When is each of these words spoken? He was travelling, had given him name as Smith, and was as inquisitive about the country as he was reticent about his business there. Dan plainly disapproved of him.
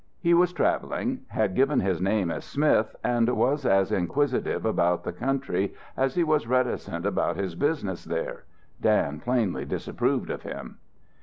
He 0.19 0.33
was 0.33 0.51
travelling, 0.51 1.25
had 1.27 1.53
given 1.53 1.79
him 1.79 2.03
name 2.03 2.31
as 2.31 2.43
Smith, 2.43 2.95
and 3.03 3.29
was 3.29 3.67
as 3.67 3.91
inquisitive 3.91 4.65
about 4.65 5.03
the 5.03 5.13
country 5.13 5.75
as 5.95 6.15
he 6.15 6.23
was 6.23 6.47
reticent 6.47 7.05
about 7.05 7.35
his 7.37 7.53
business 7.53 8.03
there. 8.05 8.45
Dan 8.81 9.19
plainly 9.19 9.63
disapproved 9.63 10.31
of 10.31 10.41
him. 10.41 10.79